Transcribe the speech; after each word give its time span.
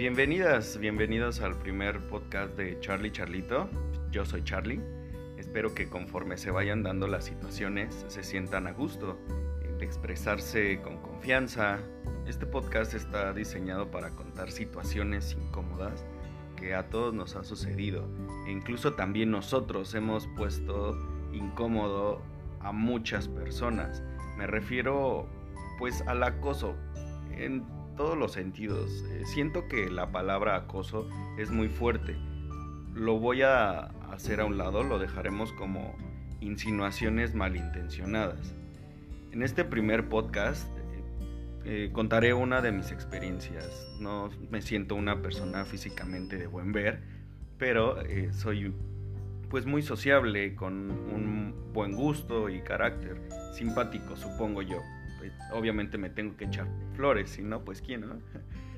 Bienvenidas, 0.00 0.78
bienvenidos 0.78 1.42
al 1.42 1.58
primer 1.58 2.00
podcast 2.08 2.56
de 2.56 2.80
Charlie 2.80 3.12
Charlito. 3.12 3.68
Yo 4.10 4.24
soy 4.24 4.42
Charlie. 4.42 4.80
Espero 5.36 5.74
que 5.74 5.90
conforme 5.90 6.38
se 6.38 6.50
vayan 6.50 6.82
dando 6.82 7.06
las 7.06 7.26
situaciones 7.26 8.06
se 8.08 8.22
sientan 8.22 8.66
a 8.66 8.72
gusto 8.72 9.18
de 9.78 9.84
expresarse 9.84 10.80
con 10.80 11.02
confianza. 11.02 11.80
Este 12.26 12.46
podcast 12.46 12.94
está 12.94 13.34
diseñado 13.34 13.90
para 13.90 14.08
contar 14.16 14.50
situaciones 14.50 15.36
incómodas 15.38 16.06
que 16.56 16.74
a 16.74 16.88
todos 16.88 17.12
nos 17.12 17.36
ha 17.36 17.44
sucedido 17.44 18.08
e 18.46 18.52
incluso 18.52 18.94
también 18.94 19.30
nosotros 19.30 19.94
hemos 19.94 20.26
puesto 20.28 20.96
incómodo 21.34 22.22
a 22.60 22.72
muchas 22.72 23.28
personas. 23.28 24.02
Me 24.38 24.46
refiero 24.46 25.28
pues 25.78 26.00
al 26.06 26.22
acoso 26.22 26.74
en 27.32 27.79
todos 27.96 28.16
los 28.16 28.32
sentidos. 28.32 29.04
Eh, 29.10 29.22
siento 29.26 29.68
que 29.68 29.90
la 29.90 30.10
palabra 30.12 30.56
acoso 30.56 31.08
es 31.38 31.50
muy 31.50 31.68
fuerte. 31.68 32.16
Lo 32.94 33.18
voy 33.18 33.42
a 33.42 33.86
hacer 34.10 34.40
a 34.40 34.44
un 34.44 34.58
lado, 34.58 34.82
lo 34.82 34.98
dejaremos 34.98 35.52
como 35.52 35.94
insinuaciones 36.40 37.34
malintencionadas. 37.34 38.54
En 39.32 39.42
este 39.42 39.64
primer 39.64 40.08
podcast 40.08 40.68
eh, 40.76 41.02
eh, 41.64 41.90
contaré 41.92 42.34
una 42.34 42.60
de 42.60 42.72
mis 42.72 42.90
experiencias. 42.90 43.88
No 44.00 44.30
me 44.50 44.62
siento 44.62 44.94
una 44.94 45.22
persona 45.22 45.64
físicamente 45.64 46.36
de 46.36 46.46
buen 46.46 46.72
ver, 46.72 47.02
pero 47.58 47.96
soy 48.32 48.74
pues 49.50 49.66
muy 49.66 49.82
sociable, 49.82 50.54
con 50.54 50.90
un 50.90 51.72
buen 51.72 51.94
gusto 51.94 52.48
y 52.48 52.60
carácter, 52.62 53.20
simpático 53.52 54.16
supongo 54.16 54.62
yo. 54.62 54.78
Obviamente 55.52 55.98
me 55.98 56.10
tengo 56.10 56.36
que 56.36 56.44
echar 56.44 56.66
flores, 56.94 57.30
si 57.30 57.42
no, 57.42 57.64
pues 57.64 57.82
quién, 57.82 58.02
¿no? 58.02 58.14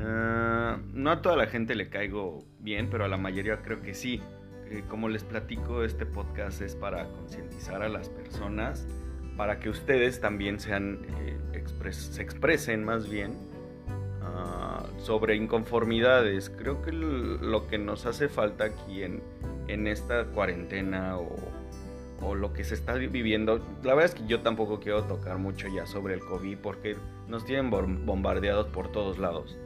Ah, 0.00 0.78
no 0.92 1.10
a 1.10 1.22
toda 1.22 1.36
la 1.36 1.46
gente 1.48 1.74
le 1.74 1.88
caigo 1.88 2.44
bien, 2.60 2.88
pero 2.88 3.04
a 3.04 3.08
la 3.08 3.16
mayoría 3.16 3.62
creo 3.62 3.82
que 3.82 3.94
sí. 3.94 4.22
Eh, 4.70 4.84
como 4.88 5.08
les 5.08 5.24
platico, 5.24 5.82
este 5.82 6.06
podcast 6.06 6.60
es 6.60 6.76
para 6.76 7.08
concientizar 7.08 7.82
a 7.82 7.88
las 7.88 8.08
personas, 8.08 8.86
para 9.36 9.58
que 9.58 9.70
ustedes 9.70 10.20
también 10.20 10.60
sean, 10.60 11.00
eh, 11.26 11.64
se 11.90 12.22
expresen 12.22 12.84
más 12.84 13.10
bien 13.10 13.32
ah, 14.22 14.86
sobre 14.98 15.34
inconformidades. 15.34 16.48
Creo 16.50 16.80
que 16.82 16.92
lo 16.92 17.66
que 17.66 17.78
nos 17.78 18.06
hace 18.06 18.28
falta 18.28 18.66
aquí 18.66 19.02
en, 19.02 19.22
en 19.68 19.86
esta 19.86 20.26
cuarentena 20.26 21.18
o 21.18 21.34
lo 22.38 22.52
que 22.52 22.64
se 22.64 22.74
está 22.74 22.94
viviendo. 22.94 23.58
La 23.82 23.94
verdad 23.94 24.14
es 24.16 24.20
que 24.20 24.26
yo 24.26 24.40
tampoco 24.40 24.80
quiero 24.80 25.04
tocar 25.04 25.38
mucho 25.38 25.68
ya 25.68 25.86
sobre 25.86 26.14
el 26.14 26.20
COVID 26.20 26.58
porque 26.58 26.96
nos 27.28 27.44
tienen 27.44 27.70
bombardeados 27.70 28.68
por 28.68 28.90
todos 28.90 29.18
lados. 29.18 29.56